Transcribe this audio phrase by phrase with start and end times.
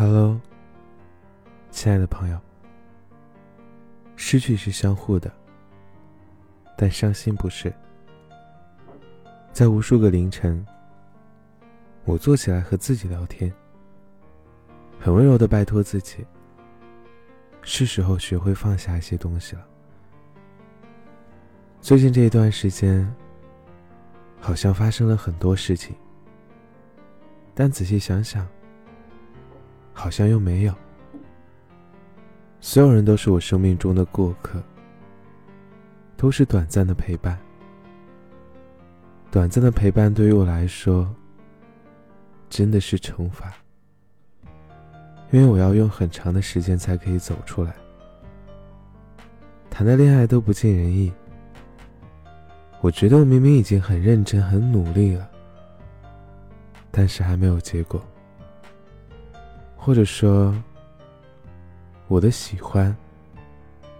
[0.00, 0.40] Hello，
[1.72, 2.38] 亲爱的朋友。
[4.14, 5.28] 失去是相互的，
[6.76, 7.74] 但伤心不是。
[9.52, 10.64] 在无数个凌晨，
[12.04, 13.52] 我坐起来和自己聊天，
[15.00, 16.24] 很温柔的拜托自己，
[17.62, 19.66] 是时候学会放下一些东西了。
[21.80, 23.12] 最近这一段时间，
[24.38, 25.92] 好像发生了很多事情，
[27.52, 28.46] 但仔细想想。
[29.98, 30.72] 好像又没有。
[32.60, 34.62] 所有人都是我生命中的过客，
[36.16, 37.36] 都是短暂的陪伴。
[39.28, 41.12] 短暂的陪伴对于我来说，
[42.48, 43.52] 真的是惩罚，
[45.32, 47.74] 因为我要用很长的时间才可以走出来。
[49.68, 51.12] 谈的恋爱都不尽人意，
[52.80, 55.28] 我觉得我明明已经很认真、很努力了，
[56.90, 58.00] 但是还没有结果。
[59.80, 60.54] 或者说，
[62.08, 62.94] 我的喜欢，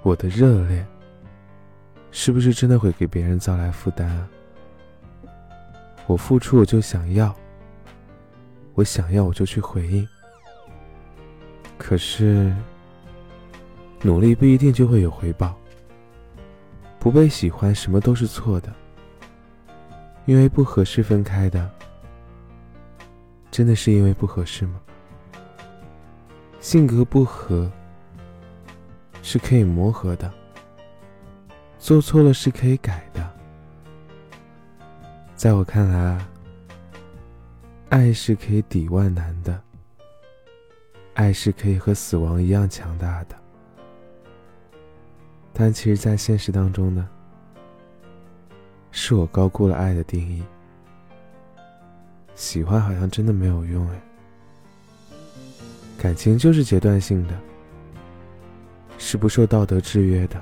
[0.02, 0.84] 我的热烈，
[2.11, 4.28] 是不是真的会给别人造来负担啊？
[6.06, 7.34] 我付出我就想要，
[8.75, 10.06] 我想要我就去回应。
[11.78, 12.52] 可是，
[14.02, 15.56] 努力不一定就会有回报。
[16.98, 18.70] 不被喜欢，什么都是错的。
[20.27, 21.70] 因为不合适分开的，
[23.50, 24.80] 真的是因为不合适吗？
[26.61, 27.70] 性格不合
[29.23, 30.33] 是可以磨合的，
[31.78, 33.27] 做错了是可以改的。
[35.34, 36.29] 在我看来啊，
[37.91, 39.62] 爱是可以抵万难的，
[41.14, 43.36] 爱是可以和死亡一样强大的。
[45.53, 47.09] 但其实，在现实当中呢，
[48.91, 50.42] 是我高估了爱的定义。
[52.34, 54.03] 喜欢好像真的没有用哎。
[55.98, 57.36] 感情就是阶段性的，
[58.98, 60.40] 是不受道德制约的，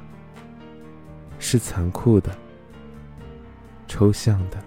[1.38, 2.30] 是残酷的、
[3.88, 4.62] 抽象的。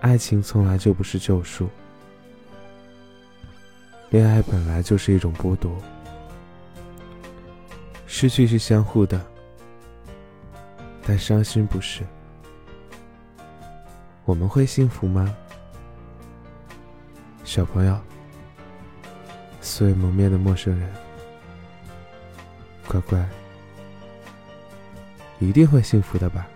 [0.00, 1.68] 爱情从来就不是救赎，
[4.08, 5.70] 恋爱本来就是一种剥夺。
[8.06, 9.22] 失去是相互的，
[11.06, 12.02] 但伤心不是。
[14.24, 15.34] 我们会幸福吗，
[17.44, 18.00] 小朋友？
[19.60, 20.88] 素未谋面的陌生人，
[22.88, 23.28] 乖乖，
[25.38, 26.46] 一定会幸福的吧？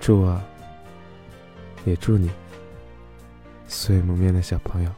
[0.00, 0.40] 祝我，
[1.84, 2.30] 也祝你，
[3.66, 4.90] 素未谋面的小朋友。